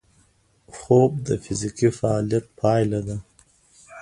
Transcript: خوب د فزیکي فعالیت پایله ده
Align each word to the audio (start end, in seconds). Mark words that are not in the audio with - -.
خوب 0.77 1.11
د 1.27 1.29
فزیکي 1.43 1.89
فعالیت 1.99 2.45
پایله 2.59 2.99
ده 3.07 3.17